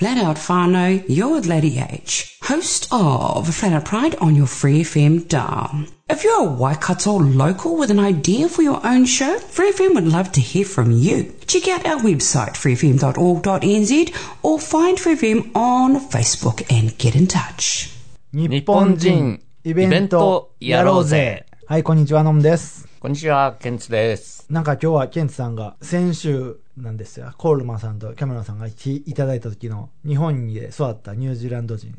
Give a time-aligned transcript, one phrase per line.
[0.00, 4.82] Flat Out Whānau, you're with Lady H, host of Flat Out Pride on your Free
[4.82, 5.86] FM dial.
[6.10, 10.06] If you're a Waikato local with an idea for your own show, Free FM would
[10.06, 11.34] love to hear from you.
[11.46, 17.90] Check out our website, freefm.org.nz, or find Free FM on Facebook and get in touch.
[18.32, 21.46] 日本人イベントやろうぜ。
[21.66, 22.86] はい、こんにちは、のむです。
[23.00, 24.46] こんにちは、ケンツです。
[24.50, 27.33] なんか今日はケンツさんが先週 なんですよ。
[27.37, 28.71] コールマンさんとキャメロンさんがい
[29.13, 31.95] ただいた時の日本に育ったニュージーランド人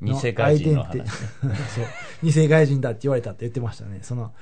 [0.00, 1.06] のアイデンティ
[1.68, 1.84] そう。
[2.22, 4.00] 偽外人だって言われたって言ってましたね。
[4.02, 4.32] その、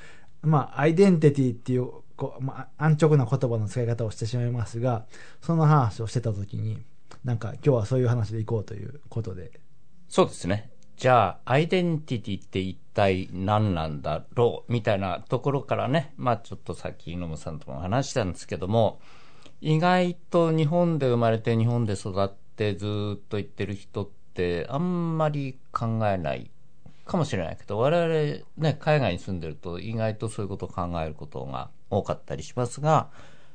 [0.42, 5.06] まあ、アイデンティティっていう、こう、まあ、安直な言葉の使い方をしてしまいますが、
[5.40, 6.82] その話をしてた時に、
[7.24, 9.52] なんか今日はそういう話でいこうということで、
[10.08, 10.70] そうですね。
[10.96, 14.72] じゃあ、アイデンティティって一体何なんだろう？
[14.72, 19.00] みたいなところからね、まあちょっとさっき野村さんとも話したんですけども、
[19.64, 26.50] 意外と日本で生まれて日本で育ってずっと言ってる人ってあんまり考えない
[27.04, 33.08] かもしれないけど、我々ね、海外に住んでると意外とそういうことを考えることが多かったりしますが、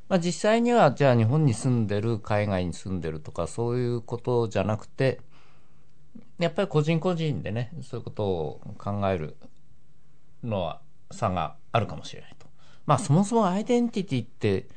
[0.08, 5.20] まあ実際にはじゃあ日本に住んでる、海外に住んでるとかそういうことじゃなくて、
[6.40, 9.36] やっぱり個人個人でね、そういうことを考える
[10.42, 10.80] のは
[11.12, 12.48] 差があるかもしれないと。
[12.86, 14.77] まあそもそもアイデンティティって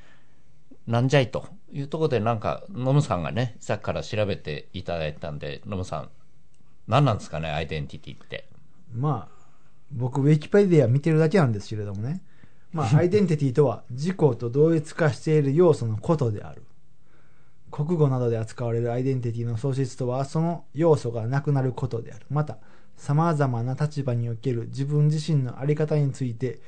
[0.87, 6.11] なんじゃいというところでなんか、ノムさんがね、さっきから調べていただいたんで、ノムさん、
[6.89, 8.49] 何なんですかね、アイデンティティって。
[8.93, 9.41] まあ、
[9.93, 12.23] 僕、ウィキペディア見てるだけなんですけれどもね。
[12.73, 16.63] まあ、 アイデンティティとは、自己と同一化している要素のことである。
[17.71, 22.27] 国語などで扱われるアイデンティティの喪失とは、その要素がなくなることである。
[22.31, 22.59] また、
[22.97, 26.61] 様々な立場における自分自身のあり方について、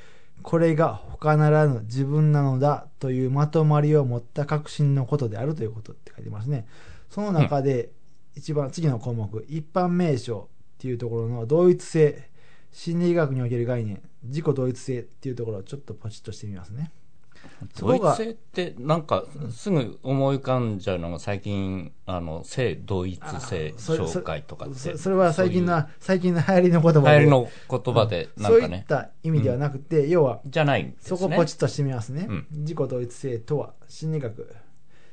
[0.42, 6.66] これが他ならぬ自分なのだというまとまりを持った確信のことであるということって書いてますね。
[7.10, 7.90] その中で、
[8.34, 12.28] 一番次の項目、一般名称っていうところの同一性、
[12.72, 16.90] 心理学における概念、自己同一性っていうところをちょっとポチッとしてみますね。
[17.74, 24.74] そこが同一性ってなんかすぐ思い浮かんじゃうのが最近、あの、性同一性紹介とかって。
[24.74, 27.08] そそれは最近の、最近の流行りの言葉で。
[27.08, 31.36] 流行りの言葉で、なんそういっかね、た意味ではなくて、要は、じゃないんですそね。
[31.36, 32.26] こポチッとしてみますね。
[32.28, 34.54] うん自己同一性とは、心理学。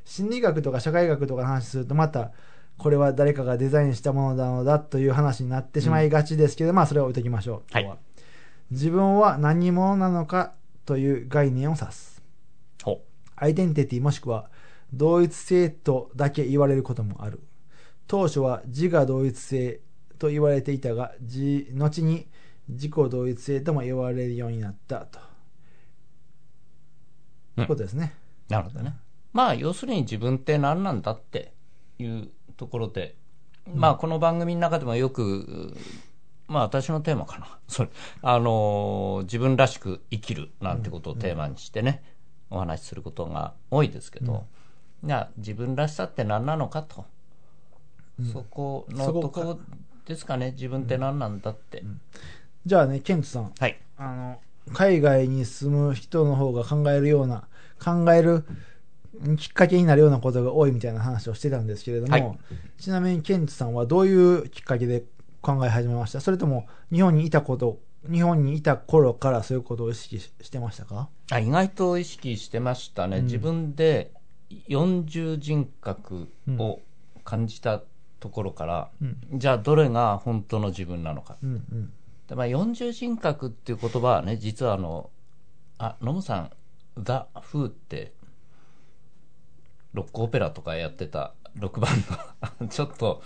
[0.06, 2.32] 心理学とか社会学とかの話すると、また、
[2.78, 7.74] これは誰かがデザインしたものなのだという話になってしまいがちですけど、まあそれは置いときましょう。
[7.74, 7.90] はい
[8.72, 10.54] 自分は何者なのか
[10.86, 12.19] という概念を指す。
[13.40, 14.50] ほアイデンティティもしくは
[14.94, 17.42] 同一性とだけ言われることもある。
[18.08, 19.82] 当初は自我同一性
[20.18, 22.28] と言われていたが、じ後に
[22.68, 25.20] 自己同一性とも言われるようになったと。
[27.58, 28.14] うんいうことですね。
[28.50, 28.96] うなるほどね。
[29.34, 31.54] まあ、要するに自分って何なんだって
[32.00, 33.16] いうところで、
[33.74, 35.76] まあ、この番組の中でもよく、
[36.48, 37.60] まあ、私のテーマかな。
[37.68, 37.90] それ、
[38.22, 42.04] あのー自分らしく生きるなんてことをテーマにしてね、
[42.50, 44.46] お話しすることが多いですけど、
[45.06, 47.06] いや、自分らしさって何なのかと。
[48.34, 49.60] そこのそことかころ
[50.06, 51.84] ですかね、自分って何なんだって。
[52.66, 53.80] じゃあね、ケントさん、はい。
[53.98, 54.40] あの、
[54.74, 57.48] 海外に住む人の方が考えるような、
[57.84, 58.44] 考える
[59.38, 62.38] きっかけになるようなことが多いみたいな話をしてたんですけれども、はい。
[62.78, 65.04] ちなみにケントさんはどういうきっかけで
[65.42, 66.20] 考え始めました？
[66.20, 71.10] それとも日本にいたこと、日本にいた頃からそういうことを意識ししてましたか？
[71.32, 73.26] あ意外と意識してましたね、うん。
[73.26, 74.12] 自分で
[74.70, 76.28] 40人格
[76.58, 76.80] を
[77.24, 77.82] 感じた
[78.20, 79.18] ところから、うん。
[79.34, 81.94] じゃあどれが本当の自分なのか、うんうん。
[82.28, 85.10] でまあ、40人格っていう言葉はね実はあの
[85.78, 86.52] あノムさん
[87.02, 88.14] 「ザ・フーって
[89.94, 91.96] ロックオペラとかやってたロックバン
[92.62, 93.24] ドちょっと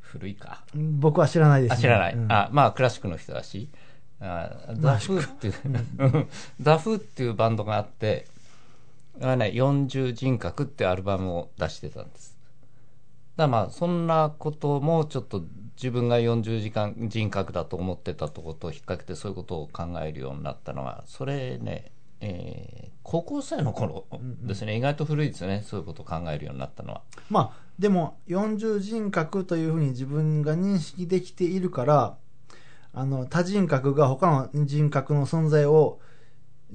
[0.00, 0.64] 古いか。
[0.74, 2.30] 僕は知らないです、あ知らない、うん。
[2.30, 3.70] あまあクラシックの人だし
[4.22, 6.28] あザ・フーっていう
[6.60, 8.26] ザ・フーっていうバンドがあって
[9.20, 12.36] あね、40人格ってアルバムを出してたんです。
[13.36, 15.44] だからまあそんなこともちょっと
[15.76, 24.06] 自分が40時間人格だと思ってたとことを引っ掛けてそういうことを考えるようになったのはそれね、えー高校生の頃
[24.42, 25.62] ですね、意外と古いですよね。
[25.66, 27.02] そういうことを考えるようになったのは。
[27.28, 32.16] まあ、でも、40人格というふうに自分が認識できているから、
[32.94, 36.00] あの、多人格が他の人格の存在を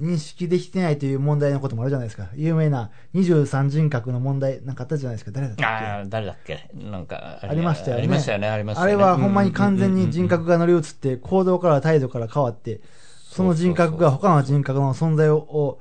[0.00, 2.28] 認識できてないという問題のこともあるじゃないですか。
[2.34, 5.32] 有名な23人格の問題なんかあったじゃないですか。
[5.32, 5.84] 誰だったっけ？
[5.84, 6.70] ああ、誰だっけ？
[6.74, 8.02] なんかありましたよね。
[8.02, 8.94] ありましたよね、ありましたよね。
[8.94, 12.80] あれはほんまに完全に人格が乗り移って、行動から態度から変わって、
[13.28, 15.80] その人格が他の人格の存在をを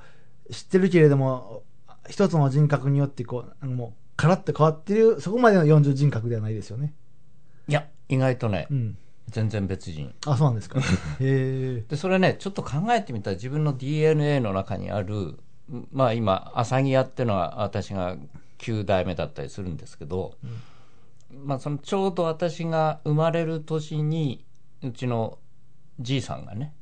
[0.51, 1.63] 知ってるけれども、
[2.09, 6.93] 一つの人格によってこう、もう、カラッと変わってる、そこまでの40人格ではないですよね。
[7.67, 8.97] いや、意外とねう、ん。
[9.29, 10.13] 全然別人。
[10.25, 10.79] あ、そうなんですか。
[11.19, 11.83] へえ。
[11.87, 15.37] で、それね、ちょっと考えてみたら自分の DNA の中にある、
[15.91, 18.17] まあ今、朝木屋っていうのは私が
[18.59, 20.35] 9代目だったりするんですけど、
[21.43, 24.45] まあそのちょうど私が生まれる年に、
[24.81, 25.39] うちの
[25.99, 26.73] じいさんがね、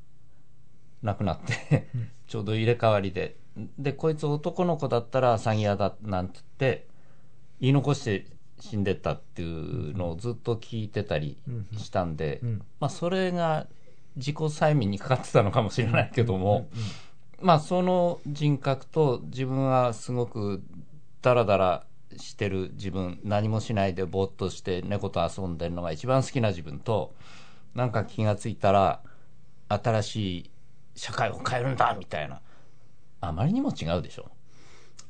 [1.02, 1.88] 亡くなって、
[2.28, 3.38] ちょうど入れ替わりで、
[3.80, 6.88] で、こいつ男の子だったら朝木屋だなんて言って、
[7.60, 8.26] 言い残して
[8.60, 11.38] 死んでったっていうのをずっと聞いてたり
[11.78, 13.68] したんで、うんまあそれが
[14.16, 16.70] 自己催眠にかかってたのかもしれないけども、
[17.42, 20.64] まあその人格と自分はすごく
[21.22, 21.86] ダラダラ
[22.16, 27.14] してる自分何もしないでぼーっとして猫と遊んでるのが一番好きな自分と
[27.74, 29.02] なんか気がついたら
[29.68, 30.52] 新しい
[30.96, 32.42] 社会を変えるんだみたいな。
[33.22, 34.32] あまりにも違うでしょ。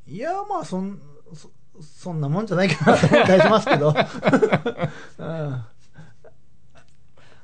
[0.07, 0.99] いや、まあ、そん、
[1.81, 3.93] そ、そんなもんじゃないかなと思ったりしますけど。
[5.19, 5.65] う ん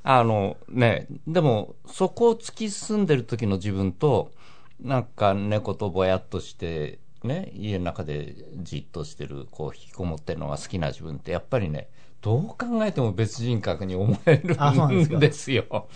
[0.03, 4.31] あのね、でも、そこを突き進んでる時の自分と、
[4.79, 11.87] なんか猫とぼやっとして、ね、家の中でじっとしてる、こう、引きこもってるのが好きな自分って、やっぱりね、
[12.21, 15.87] どう考えても別人格に思えるんですよ。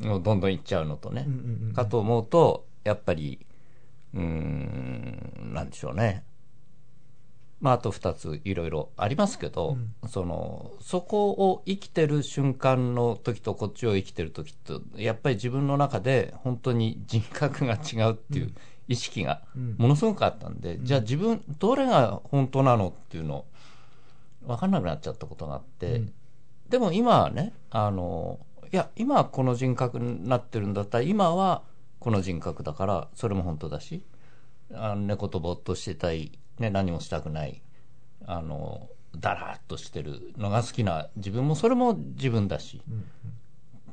[0.00, 1.24] もうどんどん行っちゃうのとね。
[1.26, 3.46] うんうんうんかと思うと、やっぱり、
[4.14, 6.24] うーん、なんでしょうね。
[7.60, 9.76] まあ、あと二ついろいろありますけど、
[10.08, 18.52] その、そこを生きてる瞬間の時とこっちを生きてる時と、やっぱり自分の中で本当に人格が違うっていう
[18.88, 19.74] 意識がうん。
[19.76, 23.44] ものすごくあったんで、じゃあ自分、どれが本当なのっていうの、
[24.46, 26.12] わかんなくなっちゃったことがあって、うん。
[26.68, 28.40] でも今はね、あの、
[28.72, 31.62] いや、今はこの人格になってるんだったら、今は
[32.00, 34.02] この人格だから、それも本当だし、
[34.72, 37.62] あの猫とぼっとしてたい、ね、何もしたくない、
[38.26, 42.82] あの、だらっとしてるのが好きな自分も、それも自分だし、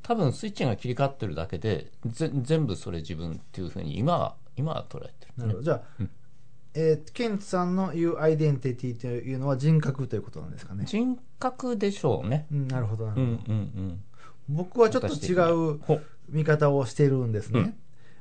[0.03, 5.63] 多分スイッチが切り替わってるだけで、ぜ全部それ自分っていうふうに今は、今は捉えてる、なるほど。
[5.63, 5.81] じゃあ、
[6.73, 10.83] えーケンツさんの言うアイデンティティというのは人格ということなんですかね？
[10.85, 12.47] 人格でしょうね。
[12.51, 13.25] うん、なるほど、なるほど。
[13.25, 14.03] うんうんうん。
[14.49, 17.59] 僕はちょっと違うほ見方をしているんですね。
[17.61, 17.75] うん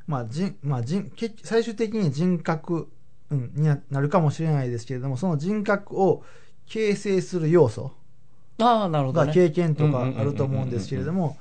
[0.06, 2.90] まあ、人、まあ、人、結最終的に人格、
[3.30, 6.22] うん、にななるかもしれないですけれども、その人格を
[6.66, 7.92] 形成する要素。
[9.26, 11.36] が経験とかあると思うんですけれども、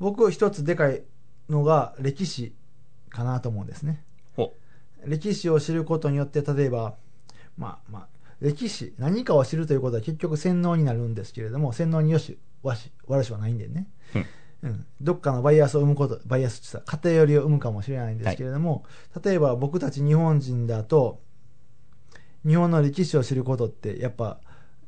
[0.00, 1.02] 僕一つでかい
[1.48, 2.52] のが歴史
[3.10, 4.02] かなと思うんですね。
[4.36, 4.54] ほ
[5.04, 6.94] 歴史を知ることによって、例えば、
[7.56, 8.06] まあまあ、
[8.40, 13.86] 歴史、何かを知るということは結局洗脳になるんですけれども、洗脳によし、わし、悪しはないんでね。
[14.14, 14.26] うん、
[15.00, 18.84] どっかのバイアスを生むこと、バイアスってさ、偏りを生むかもしれないんですけれども、
[19.22, 21.20] 例えば僕たち日本人だと、
[22.46, 24.40] 日本の歴史を知ることって、やっぱ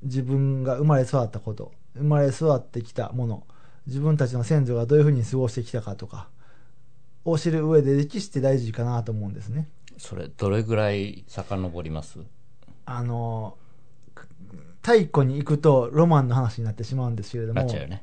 [0.02, 3.46] 自分が生まれ育ったこと、生まれ育ってきたもの、
[3.87, 6.28] 自分たちの先祖がどういうふうに過ごしてきたかとか、
[7.25, 9.69] を知る上で歴史って大事かなと思うんですね。
[9.99, 12.19] それ、どれぐらい遡ります？
[12.87, 13.56] あの、
[14.82, 18.02] 太古に行くとロマンの話になってしまうんですけれどもね。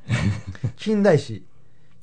[0.77, 1.45] 近代史。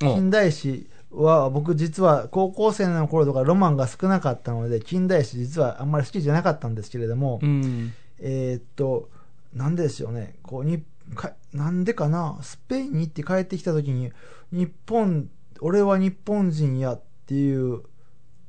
[0.02, 7.92] お近代史は僕実は高校生の頃とかロマンが少なかったので、近代史実はあんまり好きじゃなかったんですけれども、うん。
[8.18, 9.08] えーっと、
[9.52, 10.82] なんでしょうね、こうに
[11.14, 14.12] か、なんでかな、スペインに行って帰ってきた時に、
[14.52, 15.28] 日本、
[15.60, 17.82] 俺は日本人やっていう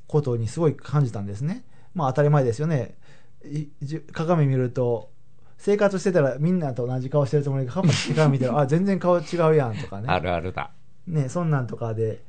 [0.07, 1.65] ことにすごい感じたんですね。
[1.93, 2.95] まあ当たり前ですよね。
[3.43, 5.11] いじ鏡見ると、
[5.57, 10.07] 生活してたらみんなと同じ顔してるつもりが、鏡見たら、あ、全然顔違うやんとかね。
[10.09, 10.71] あるあるだ。
[11.07, 12.23] ね、そんなんとかで、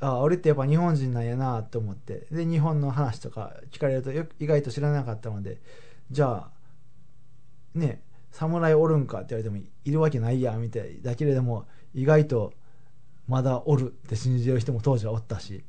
[0.00, 5.60] あ俺ってやっぱ日本人なんやなと思って、で、日本の話とか聞かれるとよ意外と知らなかったので、
[6.10, 6.50] じゃあ、
[7.74, 12.52] ね、侍おるんかって言われてもいるわけないやみたいだけれども、意外と
[13.26, 15.64] まだおるって信じてる人も当時はおったし、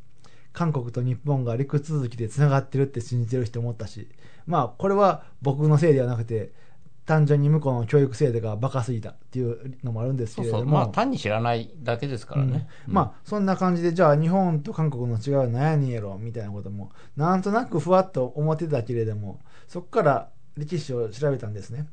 [0.54, 4.10] 韓国と日本が陸続きでつながってるって信じてる人もおったし、
[4.46, 6.52] まあ、これは僕のせいではなくて、
[7.10, 10.60] 単純に向こうの教育制度がバカすぎたっていうのもあるんですけそうそう。
[10.60, 10.78] れども。
[10.78, 12.68] まあ、単に知らないだけですからね。
[12.88, 21.88] うんまあそんな感じでじゃあ日本と韓国の違いは何やねんやろみたいなこともなんとなくふわっと思ってたけれどもそこから歴史を調べたんですね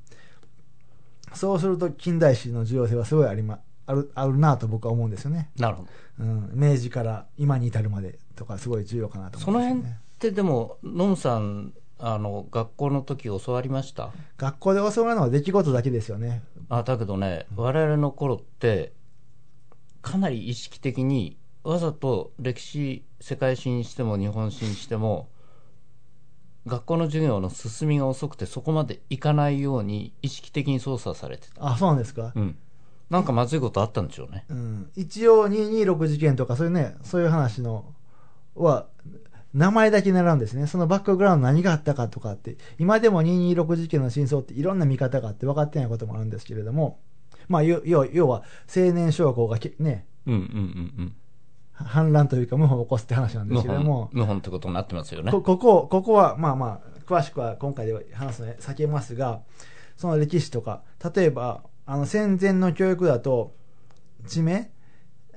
[1.33, 5.89] そうすると近代史の重要性はすごいあり、ま、あるあるなと僕は思うんですよね、なるほど。
[6.19, 10.07] うん、明治から今に至るまでとかすごい重要かなとその辺っ思いますね。
[10.19, 14.11] てでも、ノムさん、あの、学校の時教わりました？
[14.37, 16.43] 学校で教わるのは出来事だけですよね。
[16.69, 18.93] あ、だけどね、我々の頃って、
[20.03, 25.29] かなり意識的に、わざと歴史、世界史にしても日本史にしても、
[26.67, 31.65] 学校の授業の進みが遅くてそこまでいかないように意識的に操作されてた。
[31.65, 32.33] あ、そうなんですか？
[32.35, 32.57] うん。
[33.09, 34.45] なんかまずいことあったんでしょうね。
[34.49, 37.85] うん、一応226事件とかそういうね、そういう話の
[38.57, 38.87] は、
[39.57, 40.67] 名前だけ習うんですね。
[40.67, 47.01] そのバックグラウンド何があったかとかって、今でも226事件の真相っていろんな見方があって分かってないこともあるんですけれども、
[47.49, 47.81] まあ、要
[48.29, 48.43] は
[48.75, 50.45] 青年将校がけね、うんうんうん
[50.99, 51.15] うん。
[51.73, 55.33] 反乱というか謀反を起こすって話なんですけれども、謀反ってことになってますよね。
[55.33, 59.41] こここ、ここは、まあまあ、詳しくは今回では話すので避けますが、
[59.97, 60.83] その歴史とか、
[61.15, 63.55] 例えば、あの戦前の教育だと、
[64.27, 64.71] 地名、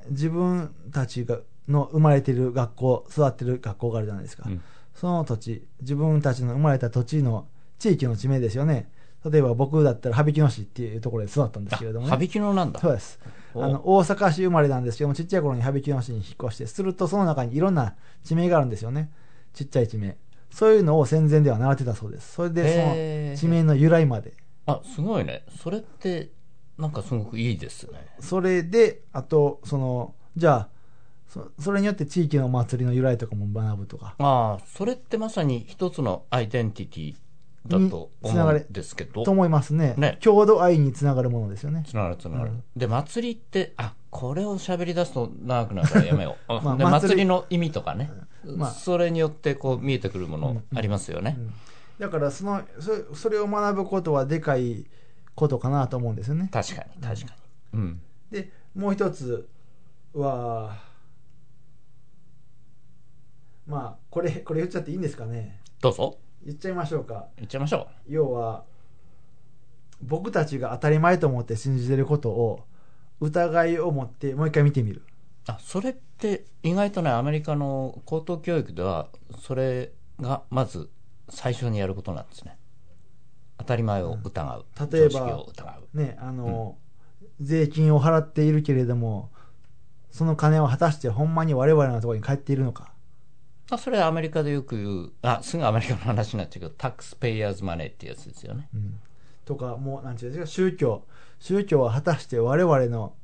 [0.10, 4.44] 自分たちがの生まれている学校、育ってる学校があるじゃないですか。
[4.48, 4.62] うん
[5.00, 7.48] その土地、自分たちの生まれた土地の
[7.78, 8.92] 地域の地名ですよね。
[9.24, 12.12] 例えば僕だったら、羽曳野市っていうところで育ったんですけれどもね。
[12.12, 12.82] 羽曳野なんだ。
[12.82, 13.18] そうです。
[13.54, 17.96] おあの、大阪市生まれなんですけども、ちっちゃい頃に羽曳野市に引っ越して、するとその中にいろんな
[18.26, 19.10] 地名があるんですよね。
[19.54, 20.18] ちっちゃい地名。
[20.52, 22.34] そういうのを戦前では習ってたそうです。
[22.34, 24.34] それでその地名の由来まで。
[24.66, 25.46] あ、すごいね。
[25.64, 26.32] それって、
[26.78, 28.06] なんかすごくいいですね。
[28.20, 30.70] それで、あと、その、じゃあ、
[31.30, 34.16] そそれによって地域のお祭りの由来とかも学ぶとか。
[34.18, 37.16] ああ、それってまさに一つのアイデンティティ
[37.68, 39.94] だと思うんですけどと、思いますね。
[39.96, 41.84] ね郷土愛につながるものですよね。
[41.88, 42.52] つながるつながる。
[42.52, 46.54] うんで、祭りって、あ、これを喋り出すと長くなるからやめよう。
[46.60, 48.12] で、まあ祭り祭りの意味とかね、
[48.44, 51.38] まあそれによってこう見えてくるものありますよね。
[52.00, 54.86] だから、その、そそれを学ぶことはでかい
[55.36, 56.50] ことかなと思うんですよね。
[56.52, 57.36] 確かに、確か
[57.74, 57.80] に。
[57.80, 58.02] うん。
[58.32, 59.48] で、もう一つ
[60.14, 60.89] は、
[63.70, 65.62] まあ、これ、 これ言っちゃっていいんですかね？
[65.80, 66.18] どうぞ。
[66.44, 67.28] 言っちゃいましょうか。
[67.38, 68.66] 行っちゃいましょ要は、
[70.02, 72.66] 僕たちが当たり前と思って信じてることを、
[73.22, 75.02] 疑いを持ってもう一回見てみる。
[75.02, 75.52] う。
[75.52, 80.90] あ、それって意外とね、アメリカの高等教育では、それがまず
[81.28, 82.58] 最初にやることなんですね。
[83.58, 84.66] 当たり前を疑う。
[84.80, 85.98] うん例えば常識を疑う。
[85.98, 86.78] ね、あの、
[87.42, 89.32] 税金を払っているけれども、
[90.12, 92.94] その金は果たしてほんまに我々のところに帰っているのか。
[93.72, 98.70] あそれはアメリカでよく言う、あ、すぐアメリカの話になっちゃうけど、タックスペイヤーズマネーってやつですよね。
[98.74, 99.00] うん
[99.46, 101.08] とか、もう、なんていうんですか、宗教。
[101.40, 103.16] 宗教は果たして我々の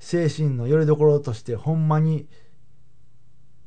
[0.00, 2.26] 精神の拠り所として、ほんまに、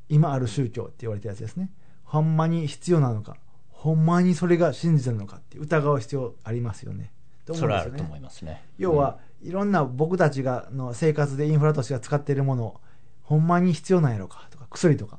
[0.09, 1.71] 今ある宗教って言われたやつですね。
[2.03, 3.37] ほんまに必要なのか。
[3.69, 7.13] ほんまにそれが信じてるのかって疑う必要ありますよね。
[7.45, 8.63] と思そうんですよねれはあると思いますね。
[8.77, 12.81] 要は、いろんな僕たちがの生活でインフラとして使っているもの
[13.23, 15.17] ほんまに必要なんやろかとか薬とか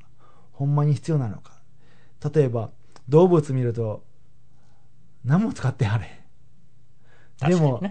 [0.54, 1.52] ほんまに必要なのか
[2.34, 2.70] 例えば
[3.08, 4.02] 動物見ると
[5.24, 6.24] 何も使ってはれ
[7.42, 7.82] へんでも。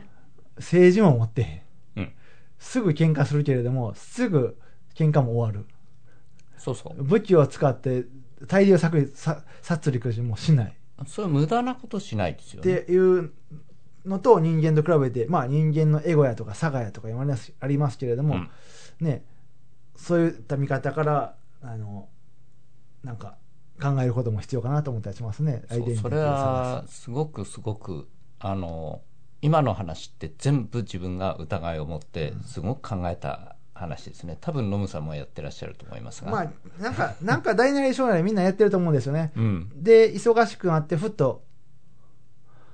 [0.56, 1.62] 政治も持ってへん
[1.98, 2.14] うん。
[2.60, 4.58] すぐ喧嘩するけれどもすぐ
[4.96, 5.68] 喧嘩も終わる
[6.58, 7.04] そうそう。
[7.04, 8.06] 武器を使って
[8.48, 10.76] 大量殺戮さ殺戮もしない
[11.08, 12.82] そういう無駄なことしないですよっね。
[12.82, 13.32] ていう
[14.06, 18.50] のと人間と比べて、まあ人間のエゴやとか差がやとか言われますありますけれども、うん
[19.00, 19.26] ね、
[19.96, 22.10] そういった見方から、あの、
[23.04, 23.38] なんか
[23.82, 25.64] 考えることも必要かなと思ったりしますね。
[25.70, 28.08] アイデンティティそれはすごくすごく
[28.40, 29.02] あの
[29.42, 39.32] 今の話って全部自分が疑いを持ってすごく考えた話ですね多分ノムさんもやってらっしゃると思いますが、すまあ、なんか、なんか大なり小なりみんなやってると思うんですよね。
[39.36, 41.44] うんで、忙しくなって、ふっと、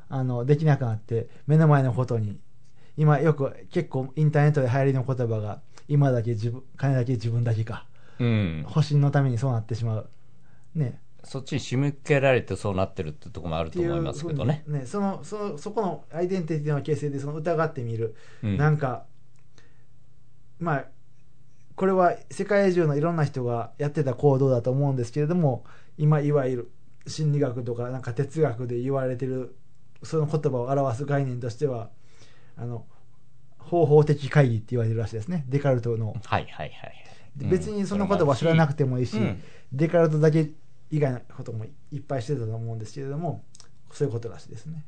[0.09, 2.39] あの、できなくなって、目の前のことに、
[2.97, 7.85] 今よく結構インターネットで流行りの言葉が、今だけ自分、金だけ自分だけか。
[8.19, 10.09] うん、保身のためにそうなってしまう。
[10.75, 11.01] ね。
[11.23, 14.63] そっちに仕向けられてそうなってるってところもあると思いますけどね。
[14.67, 18.57] ねそのそのそこのアイデンティティの形成でその疑ってみる、うん。
[18.57, 19.05] なんか
[20.59, 20.85] まあ
[21.75, 25.63] これは世界中のいろんな人がやってた行動だと思うんですけれども
[25.97, 26.71] 今いわゆる
[27.07, 29.55] 心理学とかなんか哲学で言われてる
[30.03, 31.89] その言葉を表す概念としては
[32.57, 32.85] あの
[33.57, 35.45] 方法的会議って言われてるらしいですね。
[35.47, 36.15] デカルトの。
[36.25, 36.93] はいはいはい
[37.35, 39.41] で別にその言葉知らなくてもいいし、うん。
[39.71, 40.49] デカルトだけ
[40.91, 43.43] 以外のこともいっぱいしてたと思うんですけれども
[43.91, 44.85] そういうことらしいですね。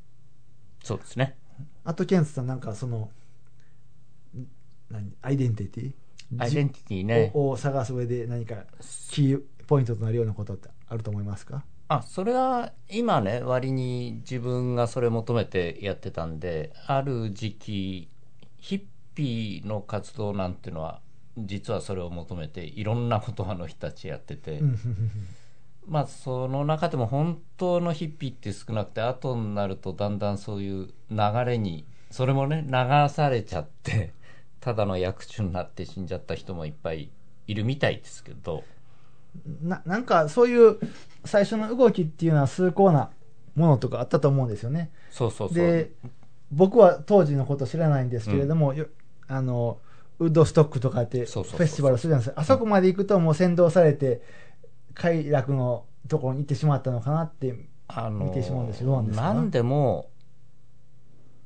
[0.83, 1.37] そうですね。
[1.83, 3.09] あとケンツさんなんかその
[4.35, 4.47] ん
[4.89, 5.93] 何アイデンティティ？
[6.39, 7.31] アイデンティティね。
[7.33, 8.55] をを探す上で何か
[9.09, 11.63] キーポイントとなるようなことってあると思いますか？
[11.87, 18.09] あそれは今ね割に自分がそれ求めてやってたんである時期
[18.57, 18.81] ヒッ
[19.13, 21.01] ピーの活動なんてのは
[21.37, 24.61] 実はそれを求めていろんなことをあの人たちやってて、
[25.87, 32.73] まあその中でも本当のヒッピーって少なくて後になるとだんだんそういう流れにそれもね流
[33.09, 34.13] されちゃって
[34.59, 37.09] ただの役中になって死んじゃった人もいっぱい
[37.47, 38.63] いるみたいですけど。
[39.61, 40.77] ななんかそういう
[41.23, 43.11] 最初の動きっていうのは崇高な
[43.55, 44.91] ものとかあったと思うんですよね。
[45.09, 45.57] そうそうそう。
[45.57, 45.91] で
[46.51, 48.87] 僕は当時のこと知らないんですけれども、よ
[49.27, 49.79] あの
[50.19, 52.41] ウッドストックとかってフェスティバルするじゃないですか。
[52.41, 54.21] あそこまで行くともう先導されて
[55.01, 57.55] 快楽のところに行ってしまったのかなって
[58.11, 60.11] 見てしまうんですよどうなんでも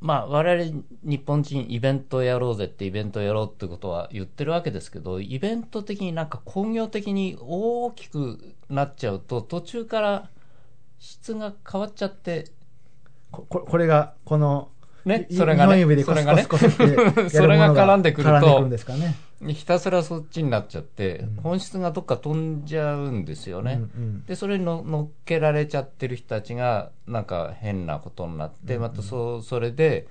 [0.02, 10.30] まあ我々日本人イベントやろうぜってイベントやろうってことは言ってるわけですけどイベント的になんか工業的に大きくなっちゃうと途中から
[11.00, 12.52] 質が変わっちゃって
[13.32, 14.70] こここれがこの
[15.06, 19.16] いねそれがね日本指でコスコスコスってやるものがそれが絡んでくると絡んでくるんですかね。
[19.48, 23.74] ひたすらそっちになっちゃって、本質がどっか飛んじゃうんですよね。
[23.74, 24.26] うんうん。
[24.26, 30.08] でそれにの乗っけられちゃってる人たちがなんか変なことになって、またそそれで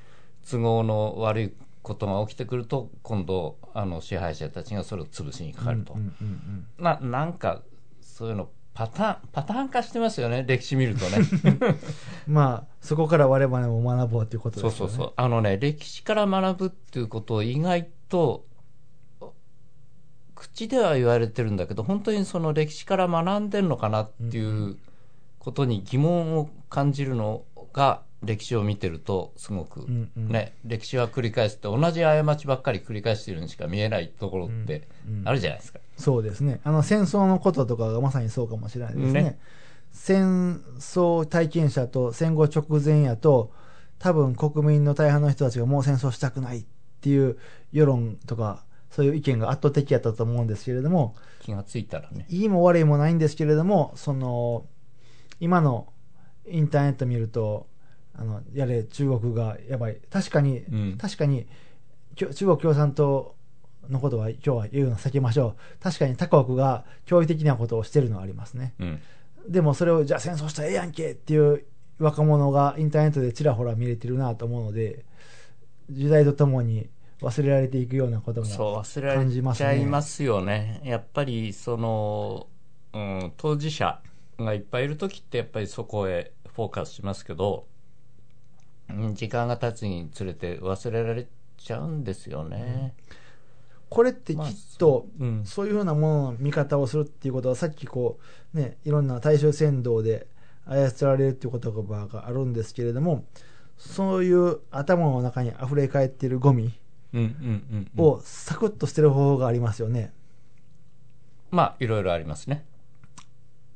[0.48, 1.52] 都合の悪い
[1.82, 7.62] ことが起きてくると今度あの支配者たちがそれを潰しにかかると、うんうんうんななんか
[8.00, 11.18] そういうのパターンパターン化してますよね歴史見るとね。
[12.26, 14.76] まあそこから我々も学ぼうということですよね。
[14.76, 15.12] そうそうそう。
[15.16, 18.44] あのね歴史から学ぶっていうことを意外と
[20.34, 24.76] 口では言われてるんだけど本当にその歴史から学んでるのかなっていう
[25.38, 34.88] ことに疑問を感じるのが歴史を見てるとすごくんうんね、歴史は繰り返すって同じ過ちばっかり繰り返してるにしか見えないところって
[35.24, 35.80] あるじゃないですか。
[35.96, 36.60] そうですね。
[36.64, 39.22] あの戦争のこととかがまさにそうかもしれないですね。
[39.22, 39.38] ね
[39.92, 43.52] 戦争体験者と戦後直前やと、
[43.98, 46.64] 多分国民の大半の人たちがもう戦争したくないっ
[47.00, 47.38] ていう
[47.72, 48.64] 世論とか、
[48.94, 52.26] そういう意見が圧倒的やったと思うんですけれども、気がついたらね。
[52.28, 54.66] いいも悪いもないんですけれども、その、
[55.40, 55.92] 今の
[56.46, 57.66] インターネット見ると、
[58.16, 59.96] あの、やれ、中国がやばい。
[60.10, 61.48] 確かに、うん確かに、
[62.14, 63.34] 中国共産党
[63.90, 65.82] のことは今日は言うの避けましょう。
[65.82, 68.74] 確かに他国が驚異的なことをしてるのはありますね。
[68.78, 69.00] うん。
[69.48, 71.64] でもそれを、じゃあ戦争したらええやんけっていう
[71.98, 75.04] 若者がインターネットでちらほら見れてるなと思うので、
[75.90, 76.88] 時代とともに
[77.20, 79.70] 忘れられていくようなこともそう、忘れら感じますね。
[79.70, 80.80] れちゃいますよね。
[80.84, 82.48] やっぱり、その、
[82.92, 84.00] うん、当事者
[84.38, 87.66] がいっぱいいる時って、やっぱりそこへフォーカスしますけど、
[88.90, 92.94] うん時間が経つにつれて忘れられちゃうんですよね。
[93.88, 94.42] これってきっ
[94.78, 95.44] と、うん。
[95.44, 98.18] そういうふうなものの見方をするっていうことは、さっきこ
[98.52, 100.26] う、ね、いろんな大衆扇動で
[100.66, 103.24] 操られるっていう言葉があるんですけれども、
[103.76, 106.83] そういう頭の中に溢れ返っているゴミうんうんうんうん。
[107.96, 110.12] をサクッと捨てる方法がありますよね。
[111.50, 112.64] まあ、いろいろありますね。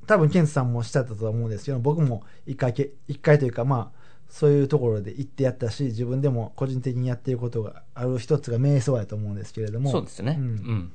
[0.07, 3.99] 多分、ケンツさんもしたったと思うんですけど、僕も一回け、一回というか、まあ、
[4.29, 10.37] そういうところで行ってやったし、自分でも個人的にやっていることがある一つが瞑想やと思うんですけれども、そうですね。
[10.39, 10.93] ううんん。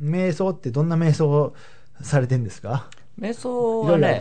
[0.00, 1.54] 瞑想ってどんな瞑想を
[2.02, 2.90] されてんですか？
[3.18, 4.20] 瞑想はいね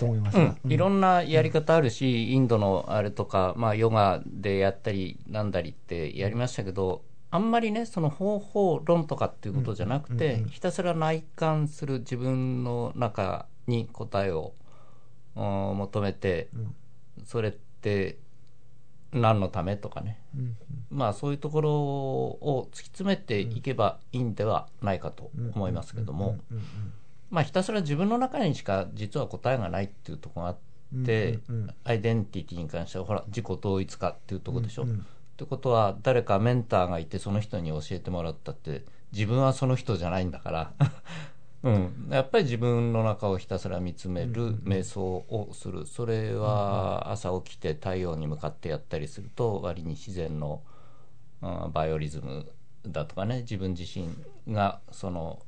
[0.65, 14.53] いろんなやり方あるし、インドのあれとか、まあ、ヨガでやったりなんだりってやりましたけどあんまりねその方法論とかっていうことじゃなくて、うんうんうんひたすら内観する自分の中に答えを
[15.35, 16.75] うん求めて、ん。
[17.25, 18.17] それって
[19.11, 20.57] 何のためとかね、うん
[20.89, 26.37] まあそういうところを突き詰めていけばいいんではないかと思いますけども。
[27.29, 30.57] まあ、ひたすら自分の中にしか実は答えがないっていうところがあっ
[31.05, 31.39] て、
[31.83, 34.83] アイデンティティに関してはほら自己統一化っていうところでしょ。
[34.83, 35.05] うんうん
[35.37, 38.81] ってことは誰かメンターがいてその人に教えてもらったって
[39.13, 40.73] 自分はその人じゃないんだから、
[41.61, 45.85] うん、やっぱり自分の中をひたすら見つめる瞑想をする。
[45.85, 50.61] それは朝起きて太陽に向かってやったりすると割に自然の、
[51.43, 52.51] うんバイオリズム
[52.87, 53.41] だとかね。
[53.41, 54.09] 自分自身
[54.51, 55.39] がその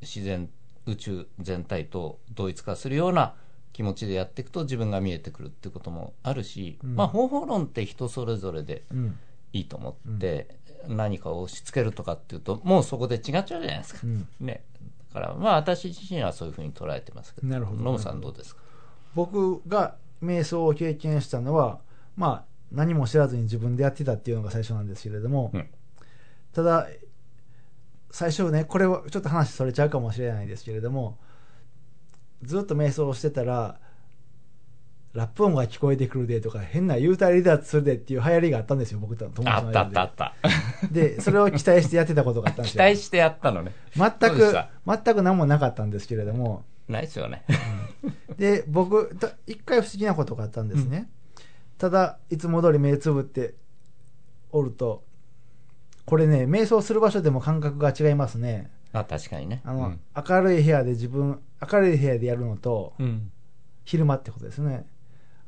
[0.00, 0.48] 自然
[0.86, 3.34] 宇宙全体と同一化するような
[3.76, 9.18] 気持ちでやっていくと自分が見えてくるってこともあるし、まあ方法論って人それぞれでうん。
[9.52, 10.56] いいと思って、
[10.88, 14.26] 何かを押し付けるとかっていうともうそこで違っちゃうじゃないですか、うん。
[14.40, 14.64] ね。
[15.12, 17.46] だからまあ私自身はそういうふうに捉えてますけど。
[17.46, 17.82] なるほど。
[17.82, 18.62] ノムさんどうですか？
[19.14, 21.80] 僕が瞑想を経験したのは、
[22.16, 25.68] まあ、何も知らずに自分でやってたっていうのが最初なんですけれども、うん。
[26.54, 26.88] ただ、
[28.10, 31.18] 最初ね、これはちょっと話それちゃうかもしれないですけれども、
[32.42, 33.78] ずっと瞑想をしてたら、
[35.12, 40.34] ラップ音が聞こえてくるでとか、変な幽体離脱するでっていう流行りがあったんですよ、僕と友達のあったあったあ間った。
[40.92, 41.08] で。
[41.10, 42.84] で、それを期待してやってたことがあったんです期よ。
[42.84, 43.72] 待してやったのね。
[43.96, 47.44] 全どうでしくた、全く何もなかったんですけれども、ないですよね。
[48.38, 51.08] で、僕、た一回不思議なことがあったんですね。
[51.78, 53.54] ただ、いつも通り目つぶって
[54.50, 55.02] おると、
[56.04, 58.70] これね、瞑想する場所でも感覚が違いますね。
[58.92, 59.62] あ、確かにね。
[59.64, 63.30] あの、明るい部屋で自分、明るい部屋でやるのと、うん。
[63.84, 64.86] 昼間ってことですね。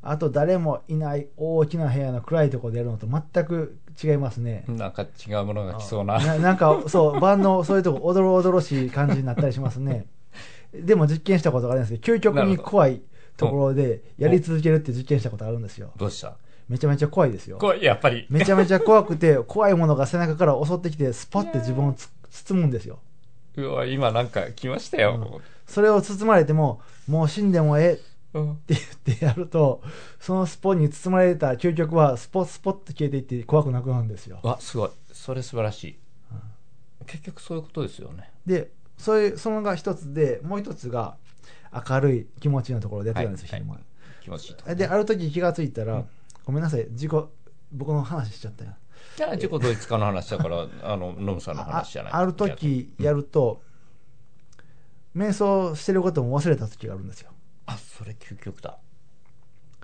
[0.00, 4.64] あと、誰もいない大きな部屋の暗いところでやるのと全く違いますね。
[4.68, 4.76] うん。
[4.76, 6.18] なんか違うものが来そうな。
[6.24, 10.06] ななんか、そう、万能、そういうとこ、おどろおどろしい感じになったりしますね。
[10.72, 13.02] でも実験したことがあるんですけど、究極に怖い
[13.36, 15.90] ところでやり続けるって実験したことあるんですよ。
[15.96, 16.36] どうした？
[16.68, 17.56] めちゃめちゃ怖いですよ。
[17.58, 18.26] これ、やっぱり。
[18.28, 22.98] めちゃめちゃ怖くて、怖いものが背中から襲ってきて、スポッて自分をつ包むんですよ。
[23.56, 25.40] うわ、今なんか来ましたよ。
[25.68, 28.00] それを包まれても、もう死んでもえ
[28.34, 28.52] えうん。
[28.54, 29.82] って言ってやると、
[30.18, 34.40] そのスポに包まれた究極は、スポスポッと消えていって怖くなくなるんですよ。
[34.42, 34.90] わ、すごい。
[35.12, 35.98] それ素晴らしい。
[37.06, 38.30] 結局そういうことですよね。
[38.44, 41.16] で、そういう、そのが一つで、もう一つが、
[41.88, 43.80] 明るい気持ちのところでやってたんですよ、はい昼間
[44.22, 44.74] 気持ちいいと。
[44.74, 46.04] で、ある時気がついたら、
[46.44, 47.30] ごめんなさい、事故、
[47.72, 48.72] 僕の話しちゃったよ。
[49.18, 52.12] いや、自己ドイツ化の話だから、あの、ノムさんのあ話じゃない。
[52.12, 53.62] ある時やると、
[55.18, 57.30] 瞑想してることも忘れた時があるんですよ。
[57.66, 58.78] あ、それ究極だ。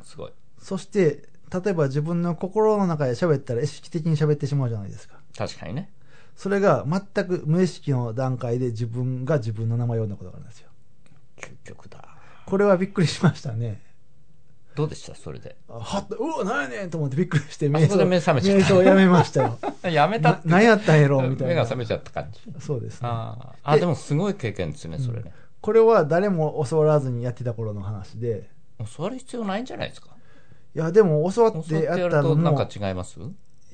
[0.04, 0.32] すごい。
[0.58, 5.16] そして、例えば自分の心の中で喋ったら意識的に喋ってしまうじゃないですか。
[5.36, 5.90] 確かにね。
[6.36, 10.68] それが全く無意識の段階で自分が自分の名前を呼んだことがあるんですよ。
[11.36, 12.16] 究極だ。
[12.46, 13.80] これはびっくりしましたね。
[14.76, 15.14] どうでした？
[15.14, 15.56] それで。
[15.68, 19.58] あはっと、うわ、なんやねんと思ってびっくりして、目覚めちゃった瞑想をやめましたよ。
[19.90, 20.48] やめたって。
[20.48, 21.46] な何やったんやろみたいな。
[21.48, 22.40] 目が覚めちゃった感じ。
[22.60, 23.08] そうですね。
[23.10, 25.32] あーあ、ででもすごい経験ですね、それね。
[25.60, 28.50] これは誰も教わらずにやってた頃の話で、
[28.96, 30.08] 教わる必要ないんじゃないですか？
[30.74, 33.18] いや、でも教わっててやったのもとなんか違います？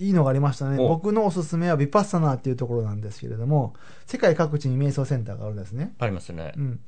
[0.00, 0.78] いいのがありましたね。
[0.82, 3.74] お僕のおすすめはビパッサナーっていうところなんですけれども、
[4.06, 5.94] 世界各地に瞑想センターがあるんですね。
[5.98, 6.54] ありますね。
[6.56, 6.80] うん。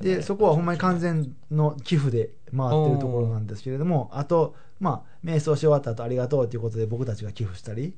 [0.00, 7.94] で、そこはほんまに完全の寄付で回ってるところなんですけれども、あと、まあ、瞑想し終わった後ありがとうということで僕たちが寄付したり、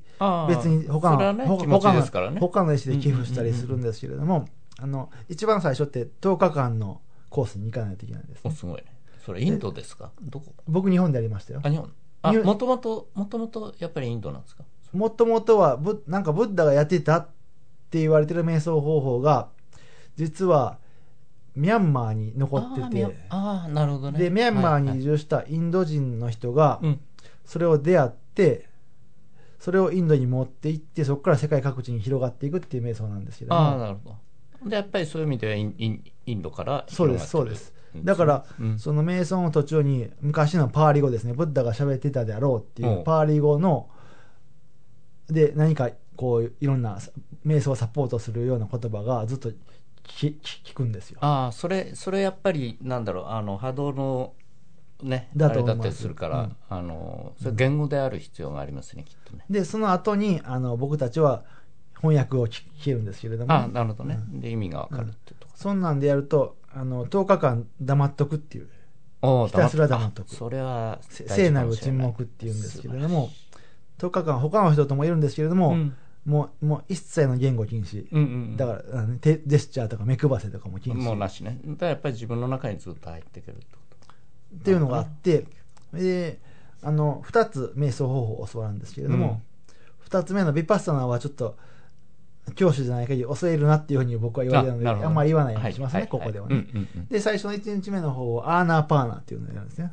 [0.47, 2.39] 別に他の、ね、他のね。
[2.39, 8.55] 他の石で寄付したりするんですけれども、あの、一番最初って10日間のコースに行かないといけないんですお、ね。
[8.55, 8.85] すごいね。
[9.25, 10.11] それインドですか？
[10.21, 10.53] どこ？
[10.67, 11.69] 僕日本でやりましたよあ、。
[11.69, 11.91] 日本。
[12.21, 14.63] あ、もともと、もともとやっぱりインドなんですか？
[14.91, 17.27] もともとはブ、なんかブッダがやってたっ
[17.89, 19.49] て言われてる瞑想方法が、
[20.15, 20.79] 実は
[21.55, 24.19] ミャンマーに残ってて、あー、なるほどね。
[24.19, 26.99] で、ミャンマーに移住したインド人の人がう、ん。
[27.45, 28.67] それを出会って、
[29.59, 34.15] それをインドに持って行って、そこから世界各地に広がっていくっていう瞑想なんですけどああ、も、なるほ
[34.63, 34.69] ど。
[34.69, 37.73] で、やっぱりそういう意味ではインインインドからそうです、そうです。
[37.95, 38.79] だから、うん。
[38.79, 43.03] その瞑想の途中に昔のパーリ語ですね、ブッダが喋ってたであろうっていううん。
[43.03, 43.89] パーリ語の、
[45.29, 46.99] で、何かこういろんな
[47.45, 51.19] 瞑想をサポートするような言葉がずっと聞聞聞くんですよ。
[51.21, 54.33] ああ、それ、それやっぱり、なんだろう、あの、波動の、
[55.01, 55.87] ね、だだと思います。
[55.87, 56.55] ったりするから、うん。
[56.69, 59.45] あの、それ言語である必要がありますね、きっとね。
[59.49, 61.43] で、その後にあの僕たちは
[62.01, 64.19] 翻訳を聞聞けるんですけれども、ああ、なるほどね。
[64.29, 68.69] で、意味がわかるっていうとこそんなんでやると、あの10日間黙っとくっていう、
[69.47, 73.29] ひたすら黙っとくあそれは聖なる沈黙っていうんですけれども、
[73.97, 78.05] 10日間、他の人ともいるんですけれども、うんもうもう一切の言語禁止。
[78.11, 78.57] うんうん。
[78.57, 81.59] だからあの手ジェスチャーとか目配せとかも禁止もうなしね。
[81.65, 84.13] だからやっぱり自分の中にずっと入ってくるってこと。
[84.57, 85.45] っていうのがあって、
[85.93, 86.39] で
[86.83, 89.41] あの2つ瞑想方法を教わるんですけれども、
[90.07, 91.57] 2つ目のビパッサナーはちょっと
[92.55, 97.07] 教師じゃない限り教えるなっていうふうに僕は言われたのであんまり言わないようにしますね、はいここではね、はいうんうんうん。
[97.07, 99.91] で最初の1日目の方をアーナーパーナーっていうのをやるんですね。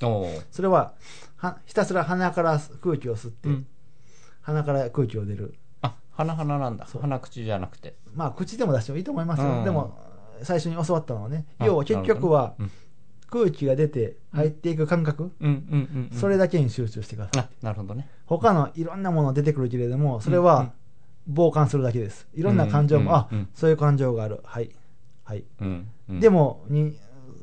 [0.50, 0.94] それは
[1.36, 3.66] はひたすら鼻から空気を吸って、うん。
[4.40, 5.54] 鼻から空気を出る。
[5.82, 6.86] あ、鼻鼻なんだ。
[7.00, 7.96] 鼻口じゃなくて。
[8.14, 9.64] まあ口でも出してもいいと思いますよ、うん。
[9.64, 9.98] でも
[10.42, 12.54] 最初に教わったのはねあ要は結局は
[13.28, 16.18] 空気が出て入っていく感覚、うんうんうんうん。
[16.18, 17.42] それだけに集中してください。
[17.42, 18.08] あ、なるほどね。
[18.26, 20.72] 他のいろんなもの出てくるけれどもそれは
[21.28, 22.28] 傍観するだけです。
[22.34, 24.40] いろんな感情も、あうんうんそういう感情がある。
[24.44, 24.70] はい
[25.24, 26.20] はい、うんうん。
[26.20, 26.96] でもに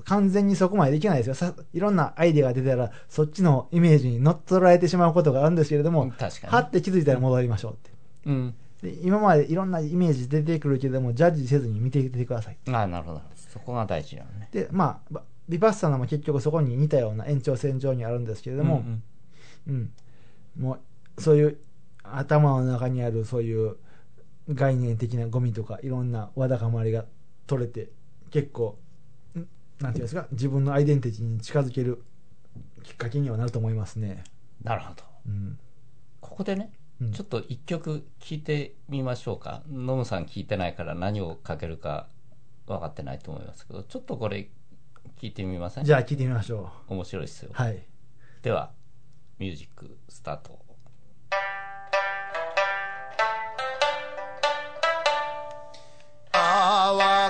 [0.05, 1.35] 完全にそこまでできないですよ。
[1.35, 6.53] さいろんなアイデアが出たらそっちのイメージに乗っ取られてしまうことがあるんですけれども、うん確かに。
[6.53, 7.91] はって気づいたら戻りましょうって。
[8.25, 8.55] うん。
[8.81, 12.57] で今までいろんなイメージ出てくるけれどもジャッジせずに見ていってください。
[12.67, 13.21] あ、なるほど。
[13.35, 14.49] そこが大事なのね。
[14.51, 19.03] でまあばビパッサナも結局そこに似たような延長線上にあるんですけれども、うん。
[19.67, 19.91] うん、
[20.57, 20.73] も
[21.17, 21.57] うそういう
[22.03, 23.77] 頭の中にあるそういう
[24.49, 27.05] 概念的なゴミとかいろんなわだかまりが
[27.47, 27.89] 取れて
[28.31, 28.77] 結構
[29.37, 29.47] ん
[29.79, 32.03] なんていうんですか自分のアイデンティティに近づける
[32.83, 34.23] きっかけにはなると思いますね。
[34.63, 35.03] なるほど。
[35.27, 35.57] うん。
[36.19, 39.63] ここでね、うんちょっと一曲聴いてみましょうか。
[39.69, 42.07] ノムさん聞いてないから何をかけるか
[42.67, 44.49] 分かってないと思いますけど、ちょっとこれ
[45.19, 45.85] 聞いてみません？
[45.85, 47.49] じゃあ聞いてみましょ面白いですよ。
[47.51, 47.53] う。
[47.53, 47.85] はい。
[48.41, 48.71] では、
[49.39, 50.59] ミュージックスタート。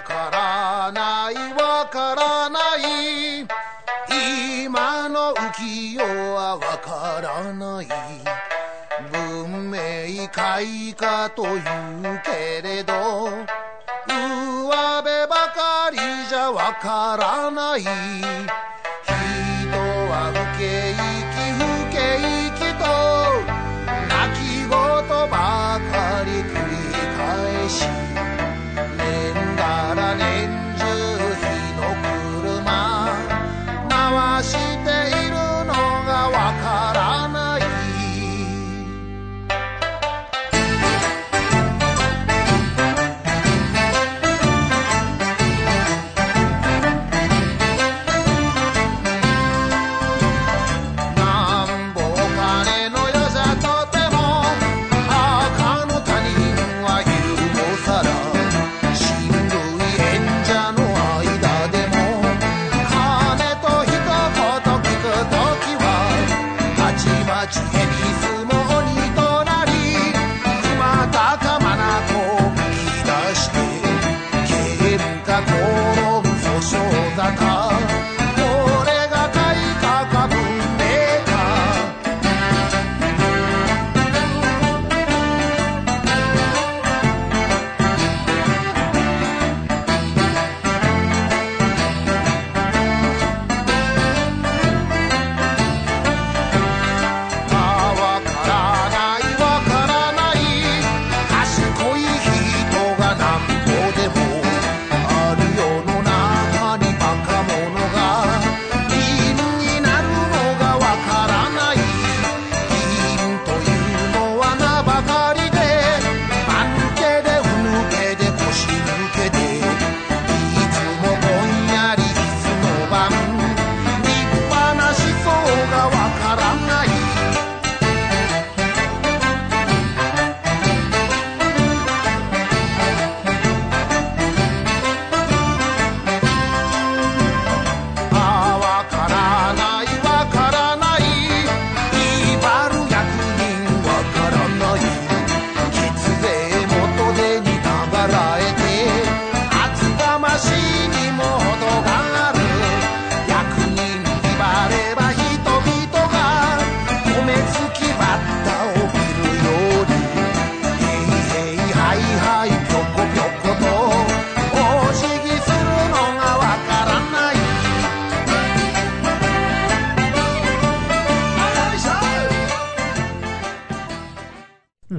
[0.04, 3.48] からない、わからない。
[4.66, 7.88] 今の浮世はわからない。
[9.12, 11.63] 文明開化という
[12.24, 12.94] けれど、
[14.08, 17.84] 上辺ばかりじゃわからない。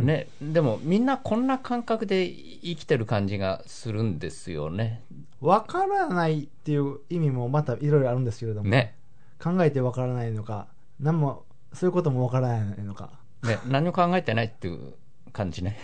[0.05, 5.03] ね、でもみんなこんな感覚で生きてる感じがするんですよね。
[5.41, 8.95] わからないっていう意味もまたいろいろあるんですけれども、ね。
[9.43, 10.69] 考えてわからないのか、
[11.01, 13.11] 何も、そういうこともわからないのか。
[13.43, 14.95] ね、何も考えてないっていう
[15.33, 15.79] 感じね。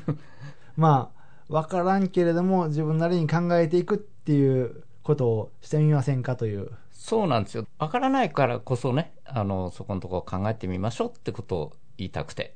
[0.76, 1.10] ま
[1.48, 6.70] あ、わからんけれども、自分なりに考えていくっていうことをしてみませんかという。
[6.92, 7.66] そうなんですよ。
[7.78, 12.55] わからないからこそね、あの、そこのところ考えてみましょうってことを言いたくて。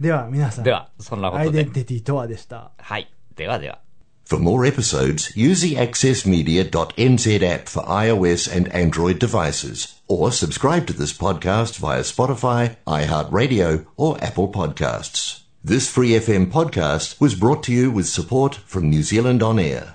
[0.00, 0.64] では、皆さん。
[0.64, 1.72] では、そんなことでアイデン。
[1.72, 2.72] ティティとはでした。
[2.78, 3.12] はい。
[3.36, 3.80] ではでは。
[4.26, 10.94] For more episodes, use the accessmedia.nz app for iOS and Android devices, or subscribe to
[10.94, 15.42] this podcast via Spotify, iHeartRadio, or Apple Podcasts.
[15.62, 19.94] This Free FM podcast was brought to you with support from New Zealand On Air.